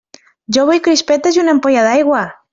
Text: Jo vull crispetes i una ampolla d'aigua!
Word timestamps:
Jo 0.57 0.63
vull 0.69 0.81
crispetes 0.87 1.39
i 1.39 1.43
una 1.45 1.55
ampolla 1.59 1.85
d'aigua! 1.91 2.25